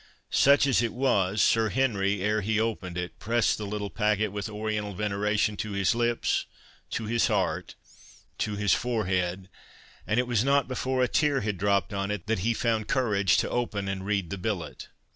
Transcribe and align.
Such 0.31 0.65
as 0.65 0.81
it 0.81 0.93
was, 0.95 1.43
Sir 1.43 1.69
Henry 1.69 2.23
ere 2.23 2.41
he 2.41 2.59
opened 2.59 2.97
it 2.97 3.19
pressed 3.19 3.59
the 3.59 3.67
little 3.67 3.91
packet 3.91 4.31
with 4.31 4.49
oriental 4.49 4.95
veneration 4.95 5.55
to 5.57 5.73
his 5.73 5.93
lips, 5.93 6.47
to 6.89 7.05
his 7.05 7.27
heart, 7.27 7.75
to 8.39 8.55
his 8.55 8.73
forehead; 8.73 9.47
and 10.07 10.19
it 10.19 10.25
was 10.25 10.43
not 10.43 10.67
before 10.67 11.03
a 11.03 11.07
tear 11.07 11.41
had 11.41 11.59
dropt 11.59 11.93
on 11.93 12.09
it 12.09 12.25
that 12.25 12.39
he 12.39 12.55
found 12.55 12.87
courage 12.87 13.37
to 13.37 13.49
open 13.51 13.87
and 13.87 14.03
read 14.03 14.31
the 14.31 14.39
billet. 14.39 14.87